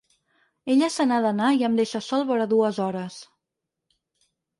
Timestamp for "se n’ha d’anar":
0.93-1.49